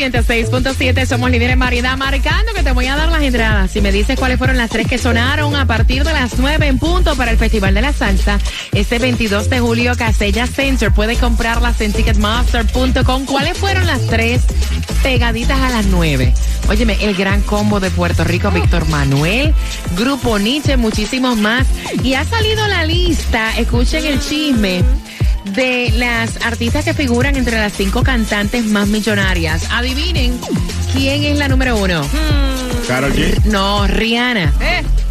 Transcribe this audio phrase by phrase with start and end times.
[0.00, 3.70] 106.7 somos líderes en variedad, marcando que te voy a dar las entradas.
[3.70, 6.78] Si me dices cuáles fueron las tres que sonaron a partir de las 9 en
[6.78, 8.38] punto para el Festival de la Salsa,
[8.72, 10.90] este 22 de julio, Casella Center.
[10.90, 13.26] Puedes comprarlas en ticketmaster.com.
[13.26, 14.40] ¿Cuáles fueron las tres
[15.02, 16.32] pegaditas a las 9?
[16.70, 19.52] Óyeme, el gran combo de Puerto Rico, Víctor Manuel,
[19.98, 21.66] Grupo Nietzsche, muchísimos más.
[22.02, 24.82] Y ha salido la lista, escuchen el chisme
[25.44, 29.66] de las artistas que figuran entre las cinco cantantes más millonarias.
[29.70, 30.38] Adivinen
[30.92, 32.02] quién es la número uno.
[32.86, 33.44] Karol G.
[33.44, 34.52] No, Rihanna.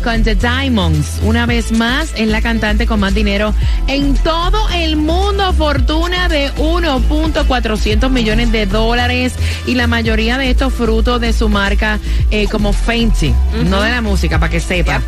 [0.04, 1.20] Con The Diamonds.
[1.24, 3.54] Una vez más, es la cantante con más dinero
[3.88, 5.54] en todo el mundo.
[5.54, 9.34] Fortuna de 1.400 millones de dólares.
[9.66, 12.00] Y la mayoría de estos frutos de su marca
[12.32, 13.34] eh, como Fenty.
[13.66, 15.02] No de la música, para que sepa.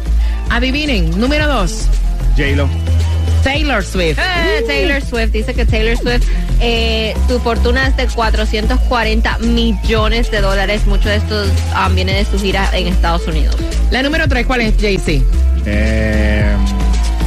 [0.49, 1.87] Adivinen, número dos.
[2.37, 2.67] J-Lo.
[3.43, 4.19] Taylor Swift.
[4.19, 6.27] Ah, Taylor Swift dice que Taylor Swift,
[6.59, 10.85] eh, su fortuna es de 440 millones de dólares.
[10.85, 13.55] Muchos de estos um, vienen de su gira en Estados Unidos.
[13.89, 15.23] La número 3, ¿cuál es, Jay-Z?
[15.65, 16.55] Eh,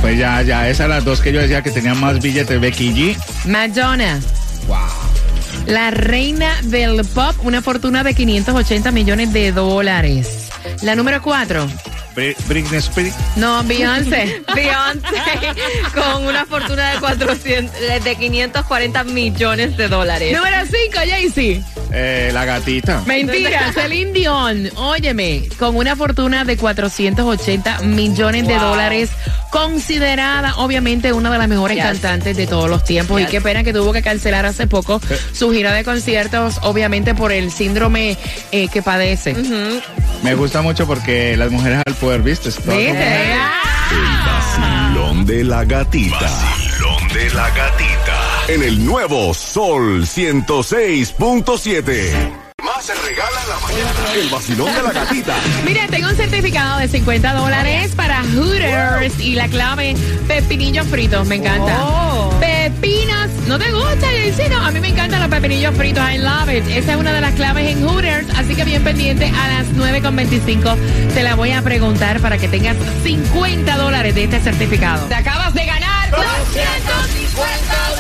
[0.01, 3.17] pues ya, ya, esas las dos que yo decía que tenían más billetes, Becky G.
[3.47, 4.21] Madonna.
[4.67, 4.79] Wow.
[5.67, 10.51] La reina del pop, una fortuna de 580 millones de dólares.
[10.83, 11.67] La número 4.
[12.15, 13.15] Britney Spears.
[13.37, 14.43] No, Beyoncé.
[14.55, 15.09] Beyoncé
[15.93, 20.37] con una fortuna de 400, de 540 millones de dólares.
[20.37, 21.63] número cinco, Jaycee.
[21.97, 23.03] Eh, la gatita.
[23.07, 24.69] Mentira, Celine Dion.
[24.77, 28.63] Óyeme, con una fortuna de 480 millones de Wow.
[28.71, 29.11] dólares,
[29.51, 31.85] considerada obviamente una de las mejores Yes.
[31.85, 33.21] cantantes de todos los tiempos.
[33.21, 35.01] Y qué pena que tuvo que cancelar hace poco
[35.33, 38.19] su gira de conciertos, obviamente por el síndrome
[38.51, 39.35] eh, que padece.
[40.23, 42.49] Me gusta mucho porque las mujeres al poder, ¿viste?
[42.49, 42.65] ¿Viste?
[42.67, 43.65] como-
[44.27, 46.31] Vacilón de la gatita.
[47.15, 48.45] De la gatita.
[48.49, 52.33] En el nuevo Sol 106.7.
[52.65, 54.15] Más se regala en la mañana.
[54.17, 55.37] El vacilón de la gatita.
[55.65, 59.95] Mira, tengo un certificado de 50 dólares para Hooters y la clave
[60.27, 61.25] pepinillos fritos.
[61.29, 61.85] Me encanta.
[61.85, 62.35] Oh.
[62.41, 63.31] Pepinos.
[63.47, 64.49] ¿No te gusta, Jaycee?
[64.49, 66.03] No, a mí me encantan los pepinillos fritos.
[66.11, 66.67] I love it.
[66.67, 68.27] Esa es una de las claves en Hooters.
[68.37, 70.77] Así que bien pendiente a las 9.25
[71.15, 75.07] te la voy a preguntar para que tengas 50 dólares de este certificado.
[75.07, 77.95] Te acabas de ganar 250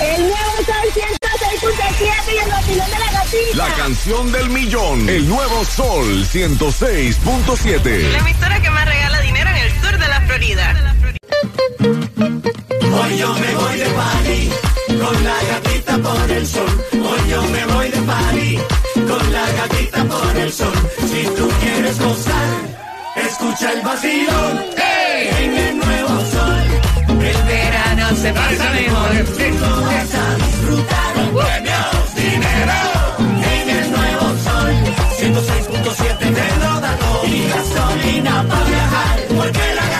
[0.00, 3.56] El nuevo Sol 106.7 y el vacilón de la gatita.
[3.56, 5.08] La canción del millón.
[5.08, 8.16] El nuevo Sol 106.7.
[8.18, 10.96] emisora que más regala dinero en el sur de la Florida.
[11.80, 14.50] Hoy yo me voy de party.
[14.86, 16.84] Con la gatita por el sol.
[16.92, 18.58] Hoy yo me voy de party.
[18.94, 20.72] Con la gatita por el sol.
[21.00, 22.71] Si tú quieres gozar,
[23.42, 24.64] escucha el vacilón.
[25.40, 26.62] En el nuevo sol.
[27.08, 29.10] El verano se pasa mejor.
[29.24, 31.12] Tú vas a disfrutar.
[31.14, 32.80] Premios, dinero.
[33.58, 34.72] En el nuevo sol.
[35.18, 37.26] 106.7 te lo da todo.
[37.26, 39.18] Y gasolina para viajar.
[39.36, 39.91] Porque la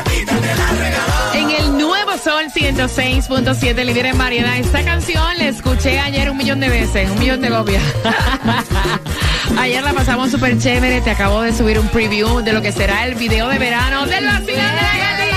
[2.54, 4.56] 106.7, líder en variedad.
[4.58, 7.82] Esta canción la escuché ayer un millón de veces, un millón de copias.
[9.59, 11.00] ayer la pasamos súper chévere.
[11.00, 14.24] Te acabo de subir un preview de lo que será el video de verano del
[14.24, 15.31] vacilón de la gatita.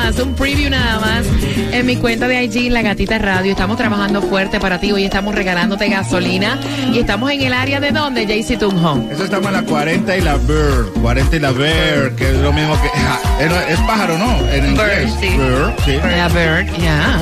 [0.00, 1.26] Un preview nada más, un preview nada más.
[1.72, 4.92] En mi cuenta de IG, La Gatita Radio, estamos trabajando fuerte para ti.
[4.92, 6.58] Hoy estamos regalándote gasolina.
[6.92, 8.98] Y estamos en el área de donde, JC Tunjo.
[9.10, 10.92] Eso estamos en la 40 y la Bird.
[11.02, 12.88] 40 y la Bird, que es lo mismo que.
[12.88, 14.48] ja, Es, es pájaro, ¿no?
[14.48, 15.12] En inglés.
[15.20, 15.28] sí.
[15.36, 15.92] Bird, sí.
[16.02, 17.18] La Bird, ya.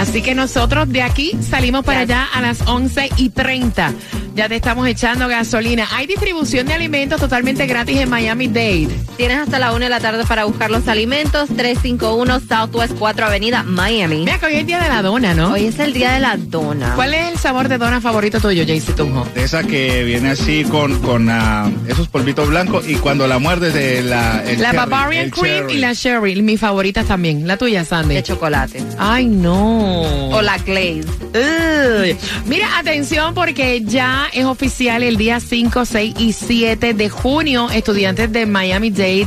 [0.00, 3.92] Así que nosotros de aquí salimos para allá a las 11 y 30.
[4.34, 5.86] Ya te estamos echando gasolina.
[5.92, 8.88] Hay distribución de alimentos totalmente gratis en Miami Dade.
[9.16, 11.48] Tienes hasta la una de la tarde para buscar los alimentos.
[11.56, 14.24] 351 Southwest 4 Avenida, Miami.
[14.24, 15.52] Mira que hoy es el día de la dona, ¿no?
[15.52, 16.94] Hoy es el día de la dona.
[16.96, 19.24] ¿Cuál es el sabor de dona favorito tuyo, Jaycee Tunjo?
[19.36, 23.72] De esa que viene así con, con ah, esos polvitos blancos y cuando la muerdes
[23.72, 24.42] de la...
[24.44, 25.74] el La cherry, Bavarian el Cream cherry.
[25.74, 27.46] y la Sherry, mis favoritas también.
[27.46, 28.16] La tuya, Sandy.
[28.16, 28.82] De chocolate.
[28.98, 30.30] Ay, no.
[30.30, 31.04] O la glaze.
[31.34, 32.16] Uy.
[32.46, 37.70] Mira, atención porque ya es oficial el día 5, 6 y 7 de junio.
[37.70, 39.26] Estudiantes de Miami Dade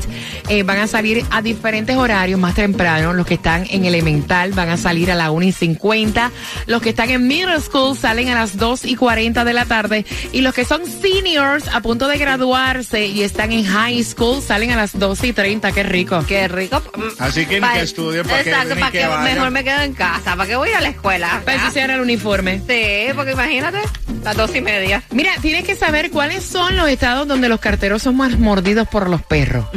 [0.49, 3.13] eh, van a salir a diferentes horarios más temprano.
[3.13, 6.31] Los que están en elemental van a salir a la 1 y 50.
[6.65, 10.05] Los que están en middle school salen a las 2 y 40 de la tarde.
[10.31, 14.71] Y los que son seniors a punto de graduarse y están en high school salen
[14.71, 15.71] a las 12 y 30.
[15.71, 16.23] Qué rico.
[16.27, 16.81] Qué rico.
[16.95, 19.51] Mm, Así que ni Pa- que estudien para que, Exacto, ni para que que mejor
[19.51, 20.35] me quedo en casa.
[20.35, 21.41] ¿Para qué voy a la escuela?
[21.45, 22.61] Para ensuciar el uniforme.
[22.67, 23.79] Sí, porque imagínate,
[24.23, 25.03] las dos y media.
[25.11, 29.09] Mira, tienes que saber cuáles son los estados donde los carteros son más mordidos por
[29.09, 29.65] los perros.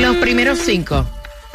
[0.00, 1.06] Los primeros cinco.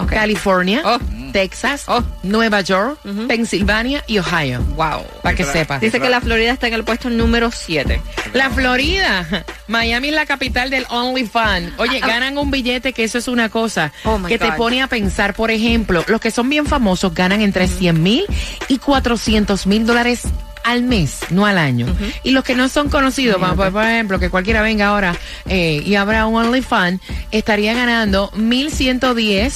[0.09, 0.97] California, Oh.
[1.33, 2.03] Texas, Oh.
[2.23, 4.61] Nueva York, Pensilvania y Ohio.
[4.75, 5.03] Wow.
[5.23, 5.81] Para que sepas.
[5.81, 8.01] Dice que la Florida está en el puesto número 7.
[8.33, 9.25] La Florida.
[9.67, 11.73] Miami es la capital del OnlyFans.
[11.79, 14.57] Oye, ganan un billete que eso es una cosa Ah, Oh, que te God.
[14.57, 15.33] pone a pensar.
[15.33, 18.25] Por ejemplo, los que son bien famosos ganan entre 100 mil
[18.67, 20.21] y 400 mil dólares
[20.65, 21.85] al mes, no al año.
[22.23, 25.15] Y los que no son conocidos, por, por ejemplo, que cualquiera venga ahora
[25.47, 27.01] eh, y abra un OnlyFans,
[27.31, 29.53] estaría ganando 1.110.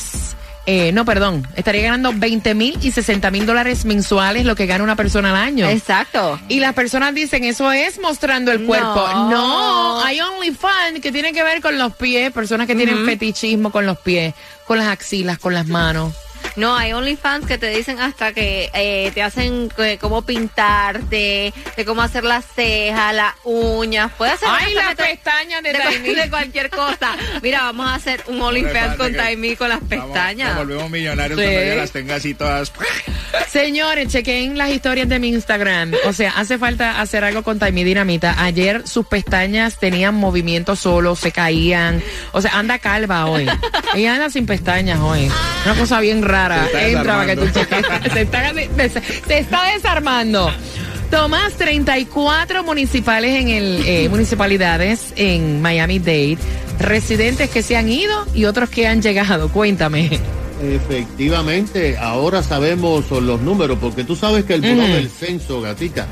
[0.68, 4.84] Eh, no, perdón, estaría ganando 20 mil y 60 mil dólares mensuales lo que gana
[4.84, 5.68] una persona al año.
[5.68, 6.40] Exacto.
[6.48, 9.08] Y las personas dicen, eso es mostrando el cuerpo.
[9.12, 9.30] No.
[9.32, 13.88] No, hay OnlyFans que tienen que ver con los pies, personas que tienen fetichismo con
[13.88, 14.36] los pies,
[14.68, 16.14] con las axilas, con las manos.
[16.56, 21.86] No, hay OnlyFans que te dicen hasta que eh, te hacen eh, cómo pintarte, de
[21.86, 24.12] cómo hacer las cejas, las uñas.
[24.18, 26.13] Puedes hacer Ay, las pestañas de de, Taimí.
[26.15, 27.15] de cualquier cosa.
[27.41, 30.50] Mira, vamos a hacer un OnlyFans con Taimí con las pestañas.
[30.56, 31.45] Nos volvemos millonarios Sí.
[31.45, 32.71] cuando ella las tenga así todas.
[33.47, 35.94] Señores, chequen las historias de mi Instagram.
[36.06, 38.36] O sea, hace falta hacer algo con Taimi Dinamita.
[38.44, 42.03] Ayer sus pestañas tenían movimiento solo, se caían.
[42.31, 43.47] O sea, anda calva hoy.
[43.95, 45.30] Ella anda sin pestañas hoy.
[45.65, 46.68] Una cosa bien rara.
[46.72, 47.88] Se está Entra para que tú desarmando.
[47.90, 48.14] cheques.
[48.14, 48.54] Se está,
[49.28, 50.52] se está desarmando.
[51.12, 56.38] Tomás, 34 municipales en el, eh, municipalidades en Miami-Dade,
[56.80, 59.50] residentes que se han ido y otros que han llegado.
[59.50, 60.20] Cuéntame.
[60.62, 66.06] Efectivamente, ahora sabemos los números, porque tú sabes que el Buró del Censo, Gatica,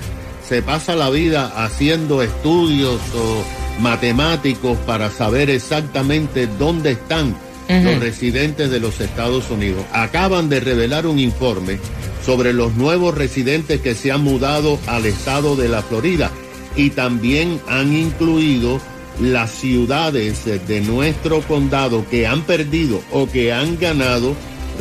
[0.48, 7.36] se pasa la vida haciendo estudios o matemáticos para saber exactamente dónde están
[7.70, 9.84] los residentes de los Estados Unidos.
[9.92, 11.80] Acaban de revelar un informe
[12.26, 16.32] sobre los nuevos residentes que se han mudado al estado de la Florida
[16.76, 18.80] y también han incluido
[19.20, 24.36] las ciudades de nuestro condado que han perdido o que han ganado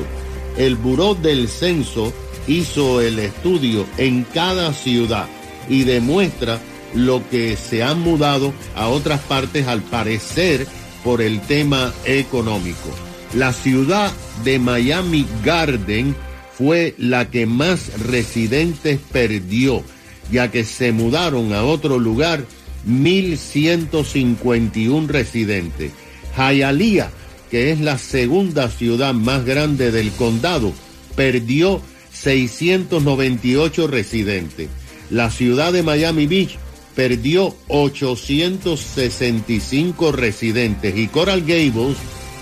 [0.57, 2.13] El Buró del Censo
[2.47, 5.27] hizo el estudio en cada ciudad
[5.67, 6.59] y demuestra
[6.93, 10.65] lo que se han mudado a otras partes al parecer
[11.05, 12.89] por el tema económico.
[13.35, 14.12] La ciudad
[14.43, 16.13] de Miami Garden
[16.57, 19.83] fue la que más residentes perdió,
[20.31, 22.43] ya que se mudaron a otro lugar
[22.88, 25.91] 1.151 residentes.
[26.35, 27.12] Hialeah,
[27.51, 30.74] que es la segunda ciudad más grande del condado,
[31.15, 31.81] perdió
[32.13, 34.69] 698 residentes.
[35.12, 36.57] La ciudad de Miami Beach
[36.95, 41.97] perdió 865 residentes y Coral Gables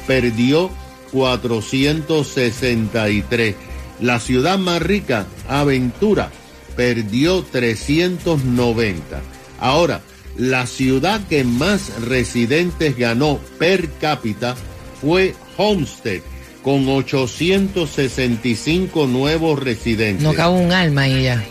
[0.07, 0.71] perdió
[1.11, 3.55] 463.
[3.99, 6.31] La ciudad más rica, Aventura,
[6.75, 9.21] perdió 390.
[9.59, 10.01] Ahora,
[10.37, 14.55] la ciudad que más residentes ganó per cápita
[14.99, 16.21] fue Homestead,
[16.63, 20.23] con 865 nuevos residentes.
[20.23, 21.45] No cabe un alma ahí ya.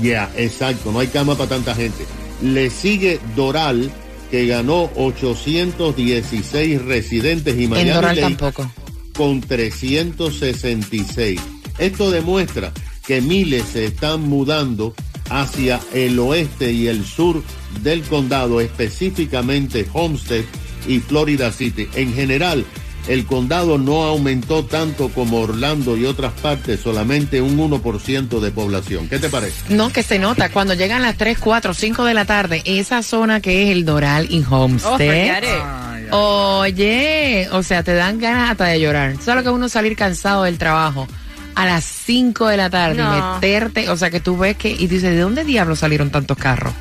[0.00, 2.06] Ya, exacto, no hay cama para tanta gente.
[2.42, 3.90] Le sigue Doral,
[4.30, 8.70] que ganó 816 residentes y En Miami Doral Dade tampoco.
[9.16, 11.40] con 366.
[11.78, 12.72] Esto demuestra
[13.06, 14.94] que miles se están mudando
[15.30, 17.42] hacia el oeste y el sur
[17.82, 20.44] del condado, específicamente Homestead
[20.86, 21.88] y Florida City.
[21.94, 22.64] En general,
[23.08, 29.08] el condado no aumentó tanto como Orlando y otras partes, solamente un 1% de población.
[29.08, 29.74] ¿Qué te parece?
[29.74, 33.40] No, que se nota cuando llegan las 3, 4, 5 de la tarde, esa zona
[33.40, 35.42] que es el Doral y Oh, Homestead.
[35.44, 36.06] Ay, ay.
[36.10, 39.16] Oye, o sea, te dan ganas hasta de llorar.
[39.24, 41.08] Solo que uno salir cansado del trabajo
[41.54, 43.34] a las 5 de la tarde y No.
[43.34, 46.72] meterte, o sea, que tú ves que y dices, ¿de dónde diablos salieron tantos carros?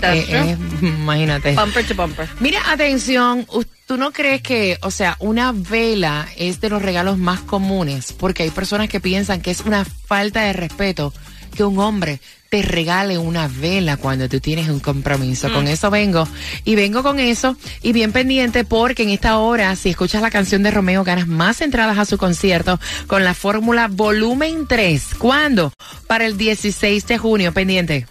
[0.00, 1.52] That's Eh, eh, imagínate.
[1.54, 2.28] Bumper to bumper.
[2.40, 7.16] Mira, atención, u- ¿tú no crees que, o sea, una vela es de los regalos
[7.16, 8.12] más comunes?
[8.12, 11.12] Porque hay personas que piensan que es una falta de respeto
[11.56, 15.50] que un hombre te regale una vela cuando tú tienes un compromiso.
[15.52, 16.28] Con eso vengo.
[16.64, 20.62] Y vengo con eso y bien pendiente porque en esta hora, si escuchas la canción
[20.62, 25.14] de Romeo, ganas más entradas a su concierto con la fórmula volumen 3.
[25.18, 25.72] ¿Cuándo?
[26.06, 27.52] Para el 16 de junio.
[27.52, 28.06] Pendiente.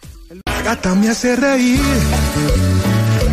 [0.64, 1.80] Gata me hace reír.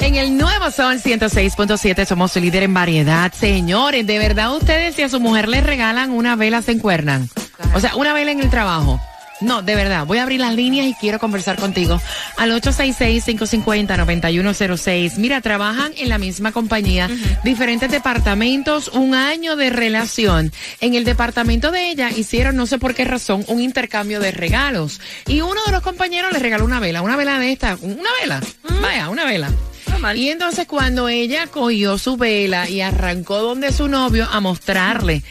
[0.00, 3.32] En el nuevo Sol 106.7 somos su líder en variedad.
[3.32, 7.28] Señores, ¿de verdad ustedes si a su mujer les regalan una vela se encuernan?
[7.74, 9.00] O sea, una vela en el trabajo.
[9.40, 12.00] No, de verdad, voy a abrir las líneas y quiero conversar contigo
[12.38, 15.18] al 866-550-9106.
[15.18, 17.10] Mira, trabajan en la misma compañía,
[17.44, 20.52] diferentes departamentos, un año de relación.
[20.80, 25.02] En el departamento de ella hicieron, no sé por qué razón, un intercambio de regalos.
[25.26, 28.40] Y uno de los compañeros le regaló una vela, una vela de esta, una vela,
[28.80, 29.50] vaya, una vela.
[30.14, 35.22] Y entonces cuando ella cogió su vela y arrancó donde su novio a mostrarle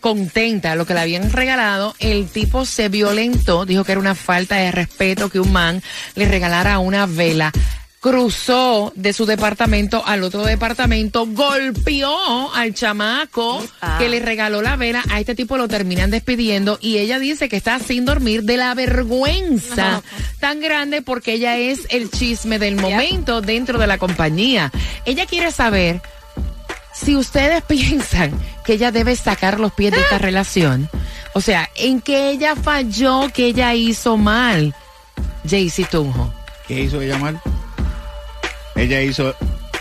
[0.00, 4.56] contenta lo que le habían regalado, el tipo se violentó, dijo que era una falta
[4.56, 5.82] de respeto que un man
[6.14, 7.52] le regalara una vela.
[8.00, 13.96] Cruzó de su departamento al otro departamento, golpeó al chamaco Ah.
[13.98, 15.02] que le regaló la vela.
[15.10, 18.72] A este tipo lo terminan despidiendo y ella dice que está sin dormir de la
[18.74, 20.02] vergüenza
[20.38, 24.70] tan grande porque ella es el chisme del momento dentro de la compañía.
[25.04, 26.00] Ella quiere saber
[26.94, 28.32] si ustedes piensan
[28.64, 30.88] que ella debe sacar los pies de esta relación,
[31.34, 34.72] o sea, en que ella falló, que ella hizo mal,
[35.48, 36.32] Jaycee Tunjo.
[36.68, 37.40] ¿Qué hizo ella mal?
[38.78, 39.34] Ella hizo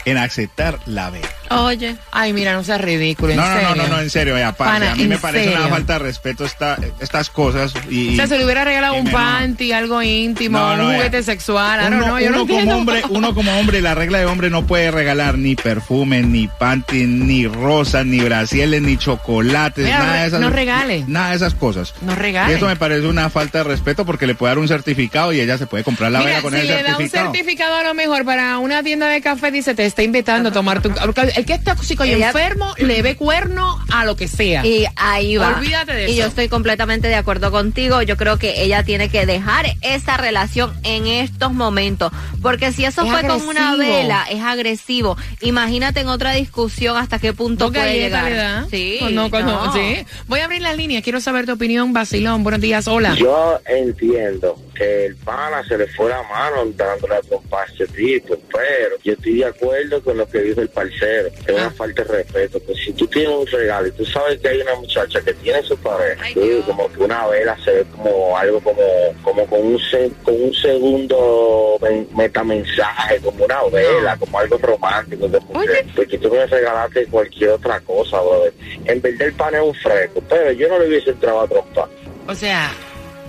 [0.05, 1.36] en aceptar la vela.
[1.49, 1.95] Oye.
[2.11, 3.83] Ay, mira, no seas ridículo, en No, no, no, serio.
[3.83, 7.29] no, no, en serio, Pana, a mí me parece una falta de respeto esta, estas
[7.29, 8.13] cosas y...
[8.13, 11.81] O sea, se le hubiera regalado un panty, algo íntimo, No, no, un juguete sexual,
[12.21, 15.55] yo no como hombre, uno como hombre, la regla de hombre no puede regalar ni
[15.55, 20.39] perfume, ni panty, ni rosas, ni brasieles, ni chocolates, Mira, nada de esas.
[20.41, 21.03] no regale.
[21.07, 21.93] Nada de esas cosas.
[22.01, 22.55] No Y regale.
[22.55, 25.57] eso me parece una falta de respeto porque le puede dar un certificado y ella
[25.57, 27.31] se puede comprar la vela con si ese le da un certificado.
[27.33, 30.87] certificado a lo mejor para una tienda de café, dice, te está invitando a tomarte
[30.89, 30.95] un...
[31.37, 34.65] El que está tóxico y Ella- enfermo le ve cuerno a lo que sea.
[34.65, 35.57] Y ahí va.
[35.57, 36.19] Olvídate de Y eso.
[36.21, 38.01] yo estoy completamente de acuerdo contigo.
[38.01, 42.11] Yo creo que ella tiene que dejar esa relación en estos momentos.
[42.41, 45.17] Porque si eso Es fue con una vela, es agresivo.
[45.41, 48.65] Imagínate en otra discusión hasta qué punto ¿No puede llegar.
[48.71, 48.97] Sí.
[48.99, 49.73] Cuando- no.
[49.73, 49.97] sí.
[50.27, 51.03] Voy a abrir las líneas.
[51.03, 52.43] Quiero saber tu opinión, Basilón.
[52.43, 52.87] Buenos días.
[52.87, 53.15] Hola.
[53.15, 59.13] Yo entiendo el pana se le fue la mano dándole a ese tipo, pero yo
[59.13, 61.61] estoy de acuerdo con lo que dijo el parcero, que es Ah.
[61.67, 62.59] una falta de respeto.
[62.59, 65.61] Pues si tú tienes un regalo y tú sabes que hay una muchacha que tiene
[65.63, 66.65] su pareja, Ay, tú, Dios.
[66.65, 68.81] como que una vela se ve como algo como
[69.23, 75.29] como con un se- con un segundo men- metamensaje, como una vela, como algo romántico.
[75.31, 75.85] que- Oye.
[75.95, 78.53] Porque tú me regalaste cualquier otra cosa, brother.
[78.85, 81.87] En verdad el pan es un fresco, pero yo no le hubiese entrado a trompar.
[82.27, 82.71] O sea,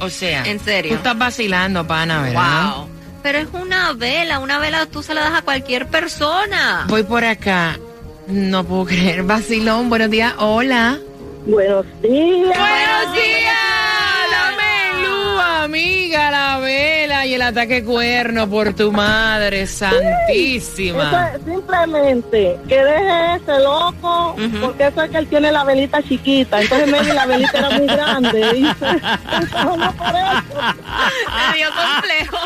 [0.00, 0.44] o sea.
[0.44, 0.92] ¿En serio?
[0.92, 2.74] Tú estás vacilando, pana, ¿verdad?
[2.76, 2.88] Wow.
[3.22, 6.86] Pero es una vela, una vela tú se la das a cualquier persona.
[6.88, 7.78] Voy por acá.
[8.28, 9.22] No puedo creer.
[9.22, 10.34] Basilón, buenos días.
[10.38, 10.98] Hola.
[11.46, 12.58] Buenos días.
[12.58, 13.57] Buenos días.
[15.68, 17.18] Amiga, la vela.
[17.20, 21.28] Ay, el ataque cuerno por tu madre santísima.
[21.34, 26.02] Eso es simplemente que deje ese loco, porque eso es que él tiene la velita
[26.02, 26.62] chiquita.
[26.62, 28.40] Entonces maybe la velita era muy grande.
[28.56, 30.60] Y se- se no por eso.
[31.50, 32.38] Me dio complejo.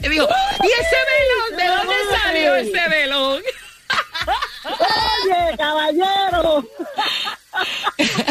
[0.00, 0.26] Y digo,
[0.64, 1.56] ¿y ese velón?
[1.56, 3.42] ¿De dónde salió ese velón?
[4.64, 6.64] Oye, caballero.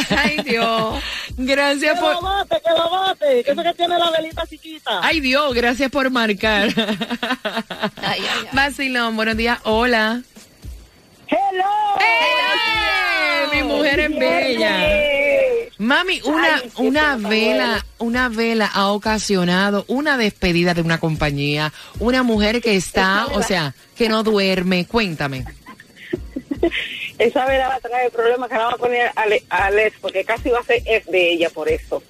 [0.09, 1.03] Ay, Dios.
[1.37, 2.13] Gracias Que por.
[2.13, 3.15] lo bote, que lo.
[3.17, 4.99] Que eso que tiene la velita chiquita.
[5.03, 6.69] Ay, Dios, gracias por marcar.
[6.75, 8.47] Ay, ay, ay.
[8.53, 9.59] Vacilón, buenos días.
[9.63, 10.21] Hola.
[11.27, 11.99] Hello.
[11.99, 13.55] ¡Eh!
[13.55, 14.77] Mi mujer es bella.
[15.79, 22.23] Mami, una, Ay, una vela, una vela ha ocasionado una despedida de una compañía, una
[22.23, 24.85] mujer que está, o sea, que no duerme.
[24.87, 25.45] Cuéntame.
[27.19, 29.65] Esa vela va a traer el problema que la va a poner a, Ale- a
[29.65, 32.03] Alex, porque casi va a ser es de ella por eso.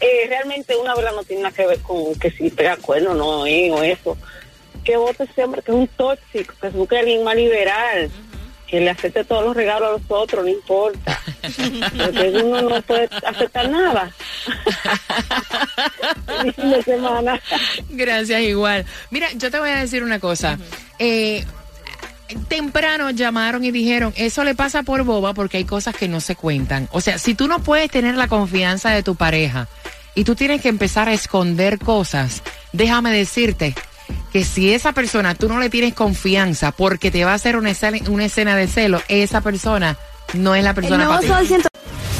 [0.00, 3.46] Eh, realmente una vela no tiene nada que ver con que si pega cuerno no
[3.46, 4.16] eh, o eso.
[4.84, 8.10] Que vote ese hombre que es un tóxico, que busque a alguien más liberal,
[8.66, 11.20] que le acepte todos los regalos a los otros, no importa.
[11.96, 14.10] Porque uno no puede aceptar nada.
[16.56, 17.40] Fin de semana.
[17.90, 18.84] Gracias, igual.
[19.10, 20.58] Mira, yo te voy a decir una cosa.
[20.98, 21.44] Eh,
[22.48, 26.36] temprano llamaron y dijeron, eso le pasa por boba porque hay cosas que no se
[26.36, 26.88] cuentan.
[26.92, 29.68] O sea, si tú no puedes tener la confianza de tu pareja
[30.14, 33.74] y tú tienes que empezar a esconder cosas, déjame decirte
[34.32, 37.70] que si esa persona tú no le tienes confianza porque te va a hacer una
[37.70, 39.96] escena, una escena de celo, esa persona
[40.32, 41.54] no es la persona para ti.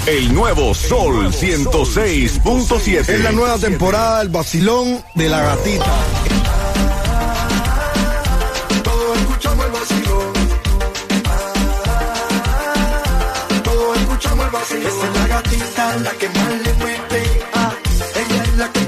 [0.06, 3.08] El nuevo Sol 106.7.
[3.08, 6.34] Es la nueva temporada del vacilón de la gatita.
[14.88, 17.41] Esa es la gatita, la que más le mete.
[17.55, 17.73] Ah,
[18.21, 18.81] ella es la que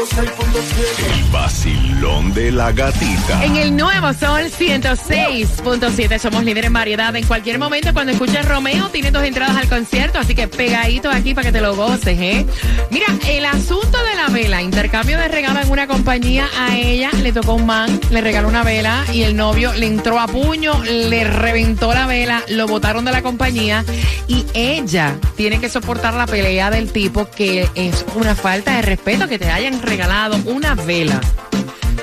[0.00, 3.44] El vacilón de la gatita.
[3.44, 7.14] En el nuevo Sol 106.7 somos líderes en variedad.
[7.14, 11.34] En cualquier momento cuando escuches Romeo tienes dos entradas al concierto, así que pegadito aquí
[11.34, 12.46] para que te lo goces, ¿eh?
[12.90, 17.30] Mira, el asunto de la vela, intercambio de regalo en una compañía, a ella le
[17.34, 21.24] tocó un man, le regaló una vela y el novio le entró a puño, le
[21.24, 23.84] reventó la vela, lo botaron de la compañía
[24.28, 29.28] y ella tiene que soportar la pelea del tipo que es una falta de respeto
[29.28, 31.20] que te hayan regalado una vela.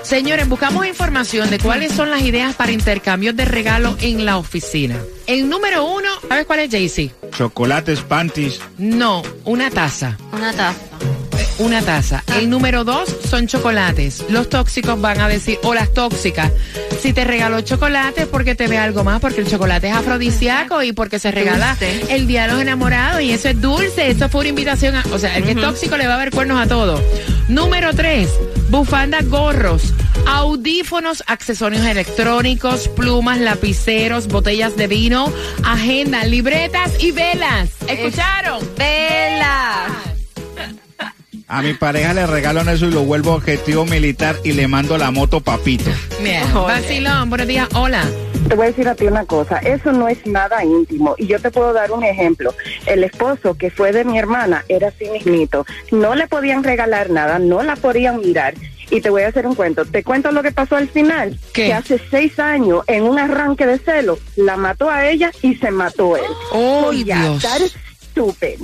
[0.04, 4.98] Señores, buscamos información de cuáles son las ideas para intercambios de regalo en la oficina.
[5.26, 7.12] El número uno, ¿sabes cuál es, Jaycee?
[7.32, 8.60] Chocolates, panties.
[8.78, 10.18] No, una taza.
[10.34, 10.78] Una taza.
[11.60, 12.24] Una taza.
[12.38, 14.24] El número dos son chocolates.
[14.30, 16.52] Los tóxicos van a decir, o las tóxicas,
[17.02, 20.84] si te regaló chocolate es porque te ve algo más, porque el chocolate es afrodisíaco
[20.84, 22.16] y porque se regala Dulce.
[22.16, 25.20] el día de los enamorados y eso es dulce, eso fue una invitación a, o
[25.20, 27.02] sea, el que es tóxico le va a ver cuernos a todo.
[27.48, 28.30] Número tres,
[28.70, 29.94] bufandas, gorros,
[30.28, 35.32] audífonos, accesorios electrónicos, plumas, lapiceros, botellas de vino,
[35.64, 37.70] agenda, libretas y velas.
[37.88, 38.60] ¿Escucharon?
[38.78, 39.77] Vela.
[41.50, 45.12] A mi pareja le regalo eso y lo vuelvo objetivo militar y le mando la
[45.12, 45.90] moto papito.
[46.22, 48.04] Bien, vacilón, buenos días, hola.
[48.50, 51.40] Te voy a decir a ti una cosa, eso no es nada íntimo y yo
[51.40, 52.54] te puedo dar un ejemplo.
[52.86, 57.40] El esposo que fue de mi hermana era así mismito, no le podían regalar nada,
[57.40, 58.54] no la podían mirar.
[58.90, 59.84] Y te voy a hacer un cuento.
[59.84, 61.38] Te cuento lo que pasó al final.
[61.54, 61.66] ¿Qué?
[61.66, 65.72] Que hace seis años, en un arranque de celo, la mató a ella y se
[65.72, 66.24] mató él.
[66.54, 67.44] ¡Oh, So, ya, Dios!
[67.44, 67.76] that is
[68.12, 68.62] stupid.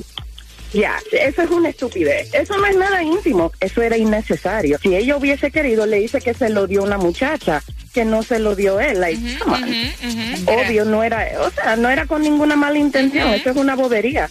[0.74, 2.34] Ya, eso es una estupidez.
[2.34, 3.52] Eso no es nada íntimo.
[3.60, 4.80] Eso era innecesario.
[4.80, 7.62] Si ella hubiese querido, le dice que se lo dio una muchacha,
[7.94, 9.00] que no se lo dio él.
[9.00, 10.48] Like, come on.
[10.48, 13.30] Obvio, no era, o sea, no era con ninguna mala intención.
[13.34, 14.30] Eso es una bobería.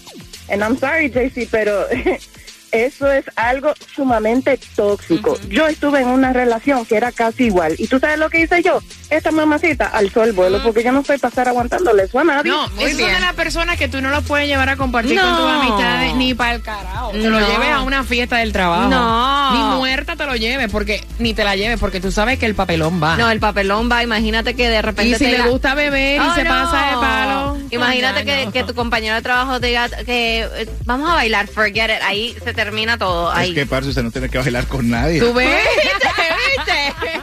[0.49, 1.87] And I'm sorry, JC, pero
[2.73, 5.39] eso es algo sumamente tóxico.
[5.49, 7.77] Yo estuve en una relación que era casi igual.
[7.79, 8.81] ¿Y tú sabes lo que hice yo?
[9.13, 12.51] Esta mamacita alzó el vuelo porque yo no estoy pasar aguantándole eso a nadie.
[12.51, 15.37] No, es una de las personas que tú no lo puedes llevar a compartir con
[15.37, 17.11] tus amistades ni para el carajo.
[17.11, 18.89] Te lo lleves a una fiesta del trabajo.
[18.89, 19.53] No.
[19.53, 22.55] Ni muerta te lo lleves, porque ni te la lleves, porque tú sabes que el
[22.55, 23.17] papelón va.
[23.17, 26.21] No, el papelón va, imagínate que de repente y si te le gusta beber y
[26.25, 26.51] Oh, se no.
[26.51, 27.59] pasa de palo.
[27.71, 28.53] Imagínate que, no.
[28.53, 32.35] que tu compañero de trabajo te diga que eh, vamos a bailar, forget it, ahí
[32.43, 33.31] se termina todo.
[33.31, 33.51] Ahí.
[33.51, 35.21] Es que, parce, usted no tiene que bailar con nadie.
[35.21, 35.49] ¿Tú ves?
[36.57, 37.21] ¿Viste?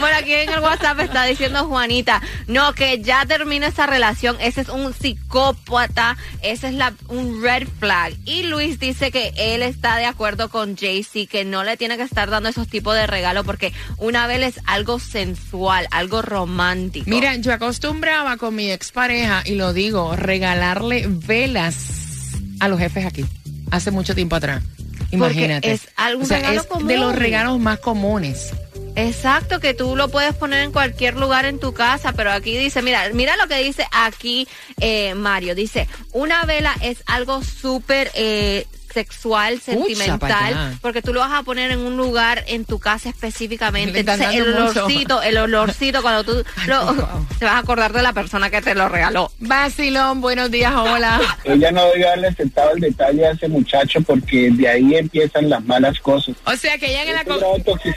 [0.00, 4.62] Bueno, aquí en el WhatsApp está diciendo Juanita, no, que ya termina esa relación, ese
[4.62, 8.14] es un psicópata, ese es la, un red flag.
[8.24, 12.02] Y Luis dice que él está de acuerdo con Jaycee, que no le tiene que
[12.02, 17.08] estar dando esos tipos de regalos porque una vez es algo sensual, algo romántico.
[17.08, 21.76] Mira, yo acostumbraba con mi expareja, y lo digo, regalarle velas
[22.60, 23.24] a los jefes aquí,
[23.70, 24.62] hace mucho tiempo atrás.
[25.10, 25.72] Imagínate.
[25.72, 26.88] es algún O sea, regalo es común.
[26.88, 28.52] de los regalos más comunes.
[28.96, 32.82] Exacto, que tú lo puedes poner en cualquier lugar en tu casa, pero aquí dice,
[32.82, 34.48] mira, mira lo que dice aquí
[34.80, 38.66] eh, Mario, dice, una vela es algo súper eh,
[38.98, 44.00] sexual, sentimental, porque tú lo vas a poner en un lugar en tu casa específicamente.
[44.00, 44.84] Entonces, el mucho.
[44.84, 46.94] olorcito, el olorcito, cuando tú lo-
[47.38, 49.30] te vas a acordar de la persona que te lo regaló.
[49.38, 51.20] Vacilón, buenos días, hola.
[51.44, 55.62] Ella no debe haberle aceptado el detalle a ese muchacho porque de ahí empiezan las
[55.64, 56.34] malas cosas.
[56.44, 57.22] O sea que ella en, la,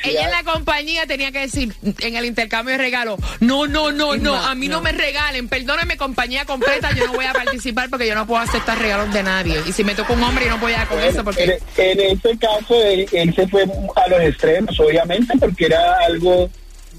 [0.03, 4.15] ella en la compañía tenía que decir en el intercambio de regalos, no, no, no,
[4.17, 4.81] no, a mí no.
[4.81, 8.77] me regalen, perdónenme compañía completa, yo no voy a participar porque yo no puedo aceptar
[8.77, 9.63] regalos de nadie.
[9.65, 11.43] Y si me toca un hombre, yo no voy a con eso porque...
[11.77, 13.63] En, en este caso, él, él se fue
[13.95, 16.49] a los extremos, obviamente, porque era algo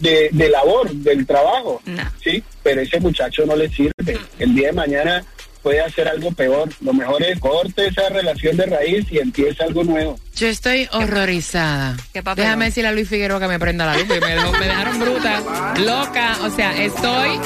[0.01, 1.81] de, de labor, del trabajo.
[2.23, 4.19] Sí, pero ese muchacho no le sirve.
[4.39, 5.25] El día de mañana
[5.63, 6.69] puede hacer algo peor.
[6.81, 10.19] Lo mejor es corte esa relación de raíz y empieza algo nuevo.
[10.35, 11.97] Yo estoy horrorizada.
[12.13, 12.37] papelón.
[12.37, 15.41] Déjame decirle a Luis Figueroa que me prenda la luz, me, dejó- me dejaron bruta,
[15.79, 16.37] loca.
[16.43, 17.39] O sea, estoy.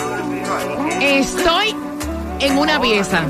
[1.02, 1.74] Estoy
[2.40, 3.22] en una pieza.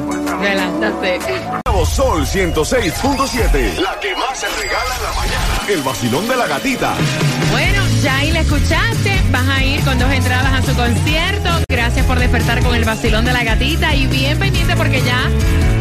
[1.66, 3.80] Nuevo Sol 106.7.
[3.80, 5.62] La que más se regala en la mañana.
[5.68, 6.94] El vacilón de la gatita.
[7.50, 9.22] Bueno, ya ahí la escuchaste.
[9.30, 11.65] Vas a ir con dos entradas a su concierto.
[12.06, 13.94] Por despertar con el vacilón de la gatita.
[13.94, 15.18] Y bien pendiente porque ya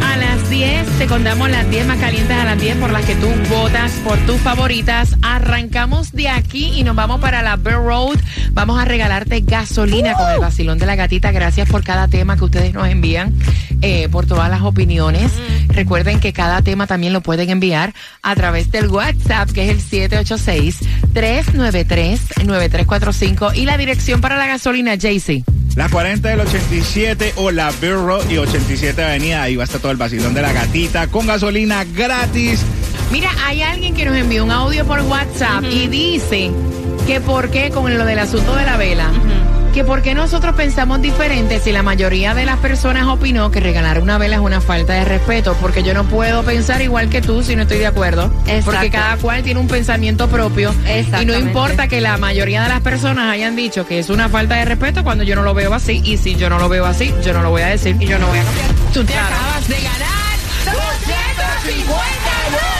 [0.03, 3.15] a las 10 te contamos las 10 más calientes a las 10 por las que
[3.15, 5.15] tú votas por tus favoritas.
[5.21, 8.17] Arrancamos de aquí y nos vamos para la Bear Road.
[8.51, 11.31] Vamos a regalarte gasolina con el vacilón de la gatita.
[11.31, 13.33] Gracias por cada tema que ustedes nos envían,
[13.81, 15.31] eh, por todas las opiniones.
[15.67, 20.25] Recuerden que cada tema también lo pueden enviar a través del WhatsApp, que es el
[21.13, 23.55] 786-393-9345.
[23.55, 25.43] Y la dirección para la gasolina, Jaycee.
[25.75, 29.43] La 40 del 87 o la Beer Road y 87 Avenida.
[29.43, 32.61] Ahí va a estar todo el vacilón de la gatita con gasolina gratis.
[33.11, 36.51] Mira, hay alguien que nos envió un audio por WhatsApp y dice
[37.05, 39.11] que por qué con lo del asunto de la vela,
[39.75, 43.99] que por qué nosotros pensamos diferente si la mayoría de las personas opinó que regalar
[43.99, 47.43] una vela es una falta de respeto, porque yo no puedo pensar igual que tú
[47.43, 48.31] si no estoy de acuerdo,
[48.63, 50.73] porque cada cual tiene un pensamiento propio
[51.21, 54.55] y no importa que la mayoría de las personas hayan dicho que es una falta
[54.55, 57.13] de respeto cuando yo no lo veo así y si yo no lo veo así,
[57.21, 58.69] yo no lo voy a decir y yo no voy a cambiar.
[58.93, 62.74] Tú te acabas de ganar 250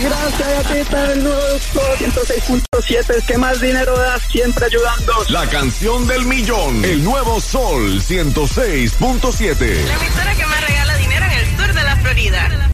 [0.00, 1.42] Gracias, gatita, del nuevo
[1.98, 3.16] 106.7.
[3.16, 5.12] Es que más dinero das siempre ayudando.
[5.28, 6.84] La canción del millón.
[6.84, 9.58] El nuevo Sol 106.7.
[9.86, 12.58] La emisora que más regala dinero en el sur de la Florida.